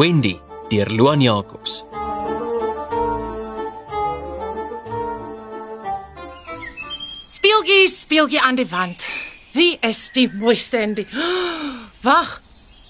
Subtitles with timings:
[0.00, 0.40] Wendy
[0.70, 1.84] deur Loan Jacobs.
[7.28, 9.04] Speeltjie, speeltjie aan die wand.
[9.52, 11.04] Wie is die mooiste in die
[12.06, 12.38] Wag.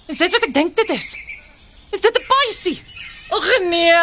[0.07, 1.09] Is dit wat ek dink dit is?
[1.91, 2.79] Is dit 'n paisie?
[3.35, 3.97] Och nee.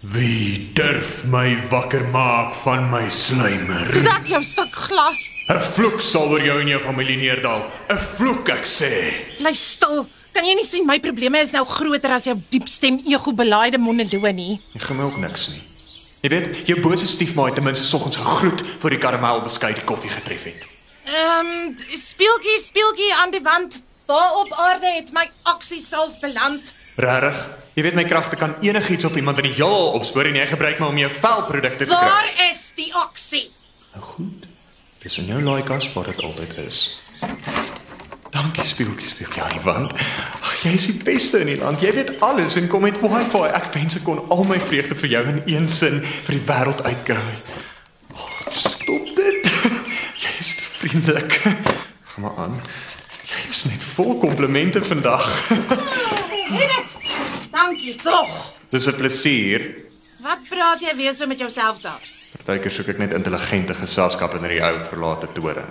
[0.00, 3.92] Wie durf my wakker maak van my slymer?
[3.92, 5.28] Dis ek jou stuk glas.
[5.52, 7.68] 'n Vloek sal oor jou en jou familie neerdal.
[7.92, 8.94] 'n Vloek ek sê.
[9.44, 10.08] Bly stil.
[10.32, 14.30] Kan jy nie sien my probleme is nou groter as jou diepstem ego belaaide monoloog
[14.36, 14.60] nie?
[14.76, 15.62] Jy gaan my ook niks nie.
[16.20, 19.86] Jy weet, jou bose stiefma het ten minste soggens gegroet voor die karamel beskuit die
[19.88, 20.66] koffie getref het.
[21.08, 23.80] Ehm, um, speeltjie, speeltjie aan die wand.
[24.06, 26.74] Waar op aarde het my aksie self beland?
[27.00, 27.40] Regtig?
[27.78, 30.80] Jy weet my kragte kan enigiets op iemand in die heelal opspoor en jy gebruik
[30.82, 32.10] my om jou velprodukte te kry.
[32.10, 33.46] Waar is die aksie?
[33.94, 34.48] Nou goed.
[35.00, 36.82] Dis in jou laikas waar dit altyd is.
[38.40, 39.90] Dankie speeltjie, speeltjie aan die wand.
[40.40, 41.82] Ag, jy is die beste in die land.
[41.84, 43.42] Jy weet alles en kom met wifi.
[43.52, 46.80] Ek wens ek kon al my vreugde vir jou in een sin vir die wêreld
[46.86, 47.34] uitkraai.
[48.16, 49.50] Ag, stop dit.
[50.24, 51.36] Jy is te vriendelik.
[52.14, 52.56] Gaan maar aan.
[53.28, 55.28] Jy is net vol komplimente vandag.
[55.50, 56.96] Het dit?
[57.52, 58.32] Dankie tog.
[58.72, 59.68] Dis 'n plesier.
[60.24, 62.00] Wat praat jy weer so met jouself daar?
[62.40, 65.68] Partykeer soek ek net intelligente geselskap in hierdie ou verlate toring.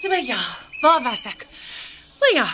[0.00, 0.40] So ja,
[0.80, 1.46] waar was ek?
[2.18, 2.46] O ja,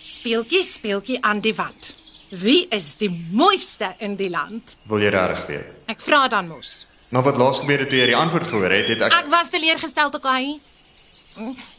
[0.00, 1.94] speeltjie, speeltjie aan die wand.
[2.34, 4.76] Wie is die mooiste in die land?
[4.90, 5.66] Wil jy regtig weet?
[5.92, 6.84] Ek vra dan mos.
[7.14, 9.52] Maar wat laas gebeur het toe jy die antwoord gehoor het, het ek Ek was
[9.54, 10.56] teleurgestel toe hy.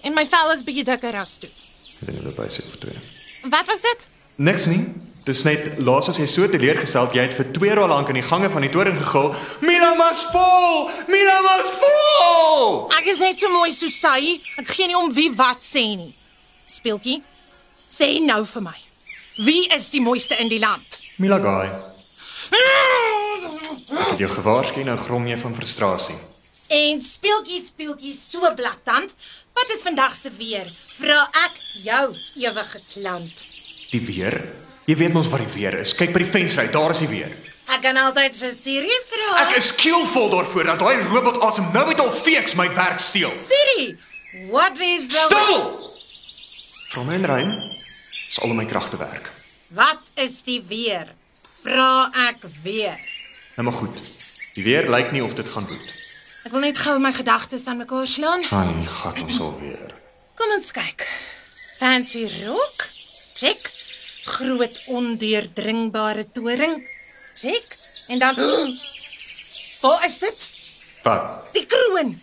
[0.06, 1.50] En my vel is bietjie dikker as toe.
[2.00, 3.04] het in 'n basiese vertoning.
[3.50, 4.08] Wat was dit?
[4.36, 4.86] Niks nie.
[5.26, 8.22] Dis net laas was jy so teleurgestel jy het vir 2 ure lank in die
[8.24, 9.34] gange van die toring gegil.
[9.62, 10.90] Mila mas vol!
[11.08, 12.90] Mila mas vol!
[13.00, 14.40] Ek is net so mooi so sy.
[14.58, 16.14] Ek gee nie om wie wat sê nie.
[16.76, 17.22] Speeltjie,
[17.88, 18.76] sê nou vir my.
[19.46, 21.00] Wie is die mooiste in die land?
[21.22, 21.70] Mila gaai.
[23.96, 26.18] Ek het jou gewaarsku nou grom jy van frustrasie.
[26.74, 29.14] En speeltjie, speeltjie so blaatant.
[29.56, 30.72] Wat is vandag se weer?
[30.98, 32.06] Vra ek jou
[32.42, 33.46] ewige klant.
[33.94, 34.40] Die weer?
[34.90, 35.94] Jy weet mos wat die weer is.
[35.98, 37.32] Kyk by die venster uit, daar is die weer.
[37.72, 39.32] Ek kan altyd vir Siri vra.
[39.46, 43.34] Ek is keelvol daarvoor dat daai robot asem nou met al feeks my werk steel.
[43.48, 43.96] Siri,
[44.52, 45.85] what is the Stil!
[46.96, 47.52] My in ruim.
[48.26, 49.32] Dis al my kragte werk.
[49.68, 51.10] Wat is die weer?
[51.64, 53.00] Vra ek weer.
[53.58, 54.00] Nou maar goed.
[54.56, 55.94] Die weer lyk nie of dit gaan boet.
[56.48, 58.46] Ek wil net gou my gedagtes aan mekaar slaan.
[58.56, 59.92] Ai, gat ons alweer.
[60.40, 61.04] Kom ons kyk.
[61.82, 62.88] Fancy rok?
[63.36, 63.72] Check.
[64.26, 66.80] Groot ondeurdringbare toring?
[67.36, 67.76] Check.
[68.08, 68.40] En dan
[69.82, 70.50] Waar is dit?
[71.04, 71.54] Wat?
[71.54, 72.16] Die kroon.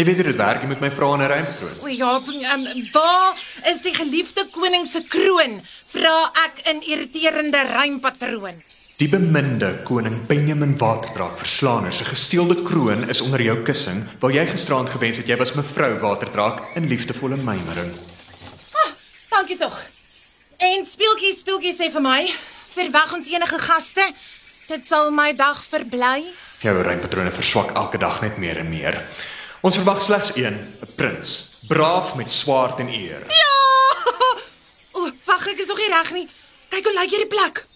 [0.00, 1.66] Jy weet hoe dit werk, jy moet my vra in 'n ruimte.
[1.84, 2.12] O ja,
[2.54, 2.62] um,
[2.92, 3.36] waar
[3.68, 5.60] is die geliefde koning se kroon?
[5.92, 8.62] Vra ek in irriterende rympatroon.
[8.96, 14.46] Die beminde koning Benjamin Waterdraak Verslaaner se gesteelde kroon is onder jou kussing, waar jy
[14.46, 17.92] gisterand gewens het jy was mevrou Waterdraak in liefdevolle mymering.
[19.28, 19.84] Dankie tog.
[20.56, 22.30] En speeltjie, speeltjie sê vir my,
[22.72, 24.12] verwag ons enige gaste?
[24.66, 26.24] Dit sal my dag verbly.
[26.60, 29.04] Jou rympatrone verswak elke dag net meer en meer.
[29.60, 33.22] Ons verwag slegs een, 'n prins, braaf met swaard en eer.
[33.28, 33.48] Ja!
[34.96, 36.28] O, wag, ek is nog nie reg nie.
[36.68, 37.66] Kyk hoe lyk hierdie plek.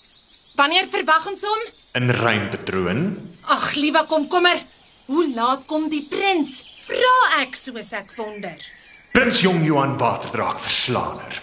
[0.57, 1.63] Wanneer verwag ons hom?
[1.95, 3.01] In rympatroon
[3.47, 4.59] Ag, liewe komkommer.
[5.07, 6.65] Hoe laat kom die prins?
[6.87, 8.57] Vra ek soos ek wonder.
[9.13, 11.37] Prins Jong Johan Waterdraak Verslaaner,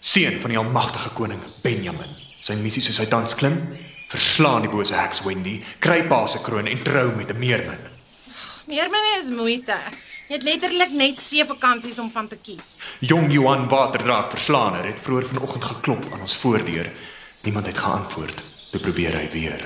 [0.00, 2.16] seun van die almagtige koning Benjamin.
[2.40, 3.60] Sy missie soos hy tans klim,
[4.10, 7.91] verslaan die bose heks Wendy, kry pa se kroon en trou met 'n meermin.
[8.72, 9.74] Meermin is moeite.
[10.30, 12.78] Jy het letterlik net sewe vakansies om van te kies.
[13.04, 16.88] Jong Johan Waterdraak Verslaaner het vroeër vanoggend geklop aan ons voordeur.
[17.44, 18.40] Niemand het geantwoord.
[18.70, 19.60] Toe probeer hy weer.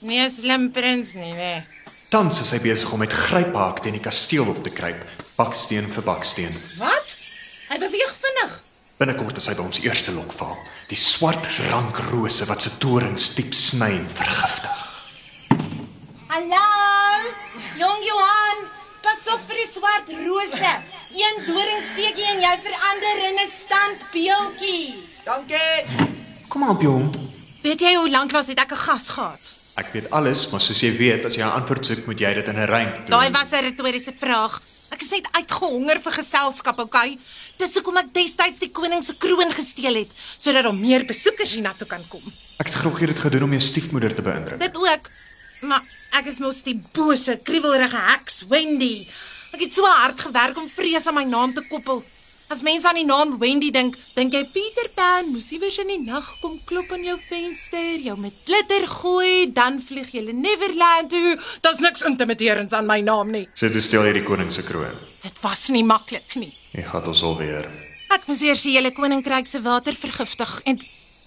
[0.00, 1.60] Nie 'n slim prins nie, nee.
[2.08, 5.04] Tans is hy besig om met gryphaak teen die kasteel op te kruip,
[5.36, 6.56] baksteen vir baksteen.
[6.78, 7.16] Wat?
[7.68, 8.62] Hy beweeg vinnig.
[8.96, 10.56] Binnekort is hy by ons eerste lokval,
[10.88, 14.88] die swart rankrose wat se torings diep sny en vergiftig.
[16.28, 16.88] Hallo!
[17.78, 18.47] Jong Johan,
[19.28, 20.70] pas op vir die swart rose.
[21.12, 24.86] Een doringsteekie en jy verander in 'n standbeeldjie.
[26.48, 27.14] Kom aan, jong.
[27.62, 29.52] Weet jy hoe lank laas het ek 'n gas gehad?
[29.76, 32.46] Ek weet alles, maar soos jy weet, as jy 'n antwoord soek, moet jy dit
[32.46, 33.10] in 'n rym doen.
[33.10, 34.60] Daai was 'n retoriese vraag.
[34.90, 37.18] Ek is net uitgehonger vir geselskap, okay?
[37.58, 41.86] Dis hoekom ek destyds die koning se kroon gesteel het, sodat daar meer besoekers hiernatoe
[41.86, 42.32] kan kom.
[42.58, 44.58] Ek het graag dit gedoen om jou stiefmoeder te beïndruk.
[44.58, 45.10] Dit ook.
[45.60, 45.82] Maar
[46.16, 49.08] ek is mos die bose, kriewelrige heks Wendy.
[49.54, 52.04] Ek het so hard gewerk om vrees aan my naam te koppel.
[52.48, 55.98] As mense aan die naam Wendy dink, dink jy Peter Pan moes iewers in die
[56.00, 61.36] nag kom klop aan jou venster, jou met glitter gooi, dan vlieg jy Neverland toe.
[61.60, 63.44] Daar's niks intimiderends aan my naam nie.
[63.52, 64.96] Sit jy steel hierdie koning se kroon.
[65.20, 66.54] Dit was nie maklik nie.
[66.72, 67.68] Jy gaan ons alweer.
[68.08, 70.80] Ek moes eers die hele koninkryk se water vergiftig en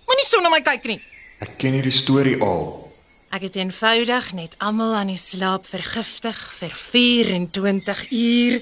[0.10, 1.01] moenie so na my kyk nie.
[1.42, 2.91] Ek ken hierdie storie al.
[3.31, 8.57] Ek het eenvoudig net almal aan die slaap vergiftig vir 24 uur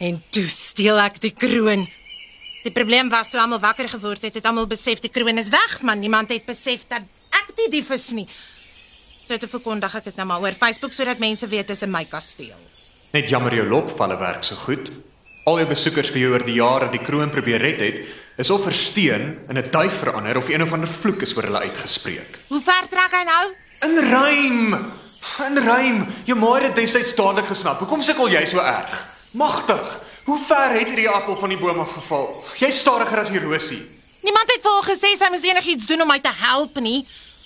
[0.00, 1.84] en toe steel ek die kroon.
[2.64, 5.82] Die probleem was toe almal wakker geword het, het almal besef die kroon is weg,
[5.84, 7.04] maar niemand het besef dat
[7.36, 8.24] ek die dief is nie.
[9.28, 12.06] So toe verkondig ek dit nou maar oor Facebook sodat mense weet dis in my
[12.08, 12.56] kasteel.
[13.12, 14.88] Net jammer jou lokvalle werk so goed.
[15.44, 18.02] Al jou besoekers vir jou oor die jare die kroon probeer red het,
[18.40, 21.68] is of versteen in 'n duif verander of een of ander vloek is oor hulle
[21.68, 22.46] uitgespreek.
[22.48, 23.67] Hoe ver trek hy nou?
[23.80, 24.74] In rym.
[25.46, 26.06] In rym.
[26.24, 27.78] Jou ma het dit destyds dadelik gesnap.
[27.78, 28.94] Hoekom sukkel jy so erg?
[29.38, 29.98] Magtig.
[30.26, 32.26] Hoe ver het hierdie appel van die boom afgeval?
[32.58, 33.80] Jy's stadiger as die rosie.
[34.26, 37.04] Niemand het vir haar gesê sy moes enigiets doen om my te help nie.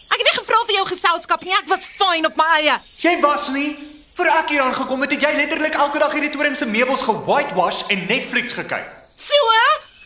[0.09, 1.53] Ek het nie gevra vir jou geselskap nie.
[1.59, 2.79] Ek was fyn op my eie.
[3.05, 3.77] Jy was nie
[4.17, 7.87] vir ek hier aangekom het, het jy letterlik elke dag hierdie toring se meubels ge-whitewash
[7.93, 8.89] en Netflix gekyk.
[9.17, 9.57] So,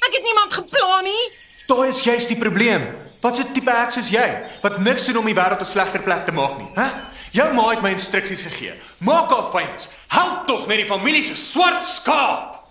[0.07, 1.25] ek het niemand geplan nie.
[1.67, 2.87] Daai is juist die probleem.
[3.21, 4.27] Wat 'n tipe ek soos jy
[4.63, 6.89] wat niks doen om die wêreld 'n slegter plek te maak nie, hè?
[7.33, 8.73] Jou ma het my instruksies gegee.
[8.99, 9.69] Maak haar fyn.
[10.09, 12.63] Help tog met die familie se swart skaap.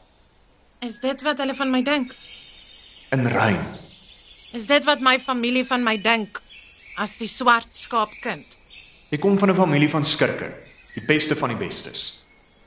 [0.79, 2.15] Is dit wat hulle van my dink?
[3.11, 3.59] In rym.
[4.53, 6.41] Is dit wat my familie van my dink
[6.97, 8.57] as die swart skaapkind?
[9.11, 10.53] Jy kom van 'n familie van skurke,
[10.95, 12.23] die beste van die bestes.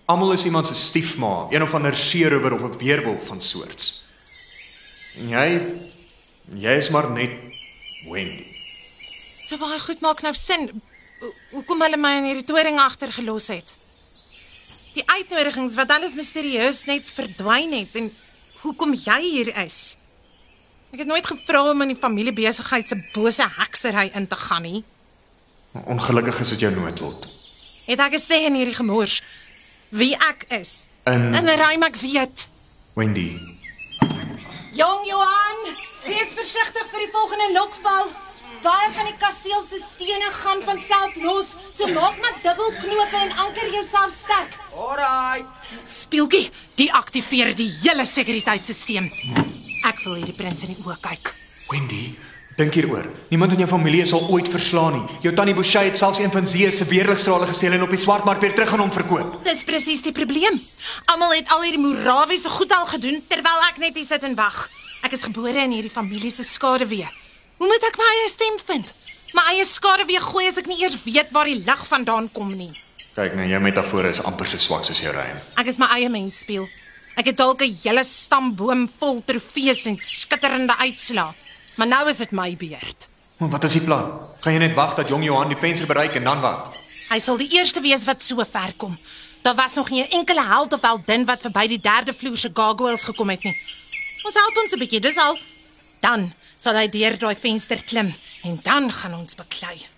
[0.07, 4.03] Almal is iemand se stiefma, een of ander seerower of 'n weerwolf van soorts.
[5.17, 5.61] En jy
[6.55, 7.31] jy is maar net
[8.09, 8.45] Wendy.
[9.41, 10.83] So baie goed maak nou sin.
[11.21, 13.75] Ho- Hoekom hulle my in hierdie toring agtergelos het?
[14.95, 18.13] Die uitnodigings wat alles misterieus net verdwyn het en
[18.63, 19.97] hoekom jy hier is.
[20.93, 24.85] Ek het nooit gevra om in die familiebesigheid se bose heksery in te gaan nie.
[25.85, 27.27] Ongelukkig is dit jou noodlot.
[27.87, 29.21] Het ek gesê in hierdie gemors
[29.91, 30.89] wie ek is?
[31.07, 32.49] In In 'n rym ek weet.
[32.95, 33.39] Wendy.
[34.73, 35.48] Jong Johan,
[36.09, 38.11] wees versigtig vir die volgende lokval.
[38.63, 43.35] Baie van die kasteel se stene gaan van self los, so maak maar dubbelknope en
[43.45, 44.57] anker jouself sterk.
[44.75, 45.47] Alright.
[45.87, 46.49] Speeltjie,
[46.81, 49.13] deaktiveer die hele sekuriteitstelsel.
[49.87, 51.31] Ek wil hierdie prins in die oë kyk.
[51.71, 52.17] Wendy,
[52.59, 53.07] dink hieroor.
[53.31, 55.21] Niemand in jou familie sal ooit verslaan nie.
[55.29, 58.43] Jou tannie Boucher het selfs een van Zee se weerligstrale gesteel en op die swartmark
[58.43, 59.39] weer terug aan hom verkoop.
[59.47, 60.59] Dis presies die probleem.
[61.07, 64.67] Almal het al hierdie morawiese goed al gedoen terwyl ek net hier sit en wag.
[65.03, 67.07] Ek is gebore in hierdie familie se skaduwee.
[67.59, 68.93] Hoe moet ek my eie stem vind?
[69.37, 72.73] My eie skaduwee gooi as ek nie eers weet waar die lig vandaan kom nie.
[73.15, 75.39] Kyk nou, jou metafore is amper so swak soos jou rym.
[75.59, 76.69] Ek is my eie mens speel.
[77.19, 81.35] Ek het dalk 'n hele stamboom vol trofees en skitterende uitslae.
[81.77, 83.09] Maar nou is dit my beurt.
[83.39, 84.19] Maar wat is die plan?
[84.41, 86.75] Gaan jy net wag dat jong Johan die venster bereik en dan wat?
[87.09, 88.99] Hy sal die eerste wees wat so ver kom.
[89.43, 92.51] Daar was nog nie 'n enkele held of heldin wat verby die derde vloer se
[92.53, 93.61] gargoyles gekom het nie.
[94.29, 95.39] Ons help ons 'n bietjie, dis al.
[96.05, 98.13] Dan sal hy deur daai venster klim
[98.45, 99.89] en dan gaan ons beklei.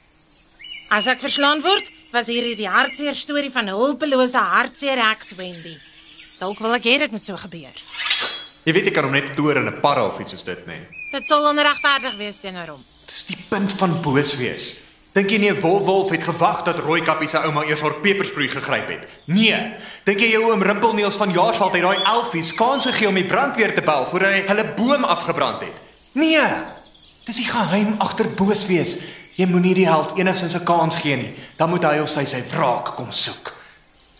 [0.88, 5.76] As ek verslaan word, was hierdie die hartseer storie van 'n hulpelose hartseer heks Wendy.
[6.38, 7.74] Dalk wil ek hê dit moet so gebeur.
[8.64, 10.86] Jy weet jy kan hom net toer in 'n parra of iets soos dit, nee.
[11.10, 12.84] Dit sal onregverdig wees teenoor hom.
[13.06, 14.82] Dis die punt van boos wees.
[15.12, 18.88] Dink jy nie 'n wolwolf het gewag dat Rooikappie se ouma eers haar pepersproei gegryp
[18.88, 19.08] het?
[19.26, 19.74] Nee.
[20.04, 23.74] Dink jy jou oom Rimpelneels van Jaarsveld het daai elfies kans gegee om die brandweer
[23.74, 25.76] te bel voor hy hulle boom afgebrand het?
[26.12, 26.46] Nee.
[27.24, 28.98] Dis die geheim agter boos wees.
[29.34, 31.34] Jy moenie die held enigsins 'n kans gee nie.
[31.56, 33.52] Dan moet hy of sy sy wraak kom soek.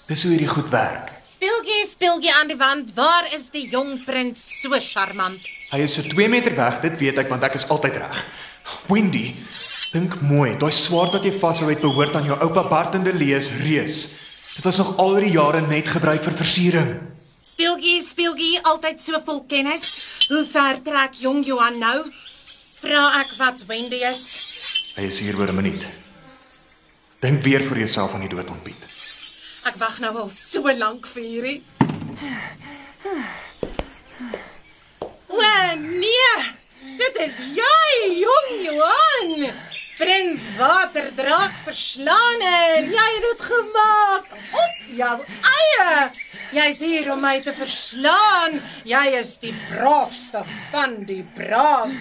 [0.06, 1.12] Dis hoe hierdie goed werk.
[1.40, 2.90] Speeltjie, speeltjie aan die wand.
[2.94, 5.40] Waar is die jong prins so charmant?
[5.70, 8.26] Hy is so 2 meter weg, dit weet ek want ek is altyd reg.
[8.88, 9.36] Wendy,
[9.90, 13.50] dink mooi, daai swaard wat jy vashou het behoort aan jou oupa Bart en Delees
[13.62, 14.12] reus.
[14.54, 16.90] Dit was nog al die jare net gebruik vir versiering.
[17.42, 19.88] Speeltjie, speeltjie, altyd so vol kennis.
[20.30, 21.96] Hoe ver trek jong Johan nou?
[22.80, 24.38] Vra ek wat Wendy is.
[24.96, 25.86] Hy is hier oor 'n minuut.
[27.20, 28.86] Dink weer vir jouself aan die dood ontbied.
[29.66, 31.62] Ek wag nou al so lank vir hierdie.
[41.70, 45.18] Waterdraak verslaan en jy het dit gemaak op jou
[45.54, 46.10] eie.
[46.50, 48.58] Jy's hier om my te verslaan.
[48.84, 51.92] Jy is die braafste van die braaf.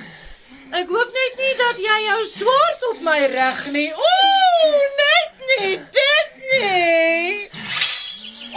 [0.74, 3.88] Ek hoop net nie dat jy jou swaard op my reg nie.
[3.94, 7.50] Ooh, net nie dit nie.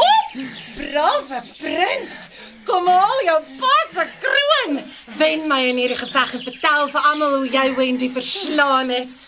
[0.09, 0.40] Op,
[0.78, 2.28] brave prins.
[2.64, 4.09] Kom al jou pa se
[5.23, 9.21] wen my in hierdie geveg en vertel vir almal hoe jy Wendy verslaan het.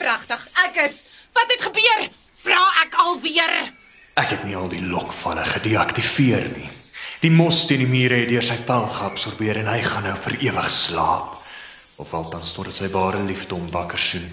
[0.00, 1.04] Pragtig ek is.
[1.36, 2.08] Wat het gebeur?
[2.40, 3.56] Vra ek alweer.
[4.20, 6.70] Ek het nie al die lokvalle gedeaktiveer nie.
[7.20, 10.38] Die mos teen die mure het deur sy vel geabsorbeer en hy gaan nou vir
[10.48, 11.36] ewig slaap.
[12.00, 14.28] Of althans totdat sy ware liefde hom wakker soen.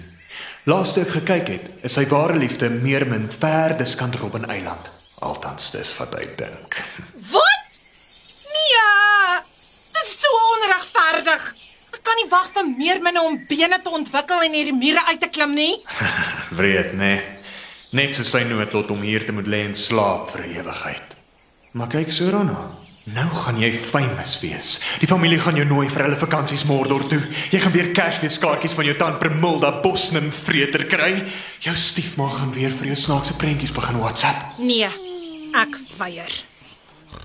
[0.68, 4.88] Laaste ek gekyk het, is sy ware liefde meer min ver diskant Robben Eiland.
[5.24, 6.78] Althans dis wat hy dink.
[7.32, 7.78] Wat?
[8.48, 9.38] Nee.
[9.96, 11.48] Dis so onregverdig.
[12.08, 15.28] Kan nie wag vir meer minne om bene te ontwikkel en hierdie mure uit te
[15.28, 15.74] klim nie.
[16.56, 17.12] Wreed, né?
[17.18, 17.34] Nee.
[17.98, 21.16] Net so sy noodlot om hier te moet lê en slaap vir ewigheid.
[21.76, 22.62] Maar kyk so daarna.
[23.16, 24.70] Nou gaan jy famous wees.
[25.00, 27.20] Die familie gaan jou nooi vir hulle vakansies Mordor toe.
[27.52, 31.14] Jy gaan weer Cashwees kaartjies van jou tant Premilda Bosman vreter kry.
[31.64, 34.58] Jou stiefma gaan weer vir jou snaakse prentjies begin WhatsApp.
[34.60, 34.88] Nee,
[35.56, 36.40] ek weier.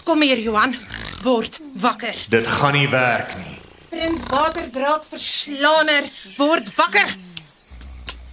[0.07, 0.75] Kom hier Johan,
[1.23, 2.15] word wakker.
[2.31, 3.52] Dit gaan nie werk nie.
[3.93, 6.07] Prins Waterdraak verslaaner,
[6.39, 7.11] word wakker.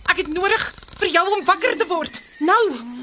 [0.08, 0.62] Ek het nodig
[1.02, 2.16] vir jou om wakker te word.
[2.40, 2.60] Nou,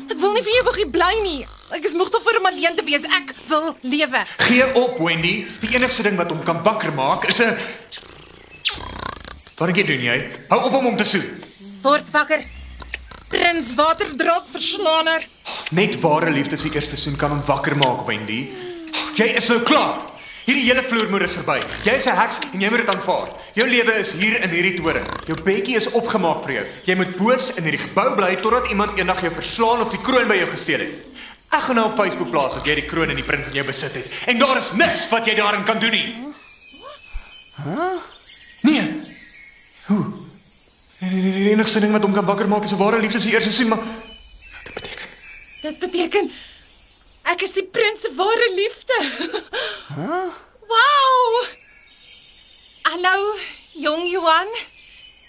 [0.09, 1.43] ek wil nie vir ewig hier bly nie.
[1.77, 3.05] Ek is moeg vir hom alleen te wees.
[3.19, 4.23] Ek wil lewe.
[4.47, 5.35] Gee op, Wendy.
[5.61, 7.53] Die enigste ding wat hom kan wakker maak is 'n
[9.57, 10.17] Wat doen jy?
[10.49, 11.43] Hou op om hom te soen.
[11.83, 12.41] Word wakker.
[13.29, 15.27] Prins Waterdraak verslaaner.
[15.71, 18.49] Net ware liefde se eerste soen kan hom wakker maak, Wendy.
[19.13, 20.16] Jy is nou klaar.
[20.47, 21.57] Hierdie hele vloermoer is verby.
[21.83, 23.27] Jy is 'n heks en jy moet dit aanvaar.
[23.53, 25.05] Jou lewe is hier in hierdie toring.
[25.27, 26.65] Jou bedjie is opgemaak vir jou.
[26.85, 30.27] Jy moet boos in hierdie gebou bly totdat iemand eendag jou verslaan of die kroon
[30.27, 30.93] by jou gesteel het.
[31.51, 33.65] Ek gaan nou op Facebook plaas dat jy die kroon en die prins in jou
[33.65, 34.07] besit het.
[34.27, 36.15] En daar is niks wat jy daarin kan doen nie.
[37.55, 37.99] Hæ?
[38.61, 38.87] Nee.
[39.87, 40.05] Hoe?
[40.99, 43.67] Die enigste ding wat hom kan wakker maak is 'n ware liefde se eerste sien,
[43.67, 43.79] maar
[44.63, 45.05] dit beteken
[45.61, 46.31] Dit beteken
[47.31, 48.97] ek is die prins se ware liefde.
[49.95, 50.19] Hæ?
[50.71, 51.47] Wow!
[52.87, 53.17] Hallo,
[53.75, 54.51] jong Johan.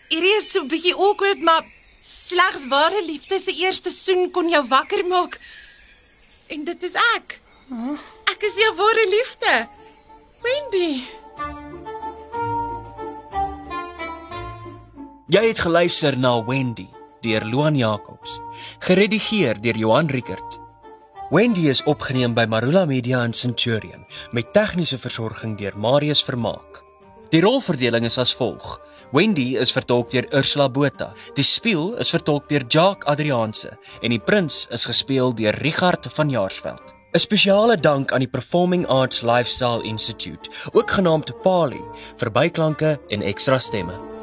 [0.08, 1.64] Hierdie is so 'n bietjie awkward, maar
[2.02, 5.40] slegs ware liefde se eerste soen kon jou wakker maak.
[6.48, 7.40] En dit is ek.
[8.32, 9.68] Ek is jou ware liefde.
[10.42, 11.04] Wendy.
[15.28, 16.88] Jy het geluister na Wendy
[17.20, 18.38] deur Loan Jacobs,
[18.78, 20.67] geredigeer deur Johan Rickert.
[21.30, 26.80] Wendy is opgeneem by Marula Media in Centurion met tegniese versorging deur Marius Vermaak.
[27.28, 28.78] Die rolverdeling is as volg:
[29.12, 34.23] Wendy is vertolk deur Ursula Botha, die speel is vertolk deur Jacques Adrianse en die
[34.25, 36.97] prins is gespeel deur Richard van Jaarsveld.
[37.12, 41.85] 'n Spesiale dank aan die Performing Arts Lifestyle Institute, ook genaamd Pali,
[42.16, 44.17] vir byklanke en ekstra stemme.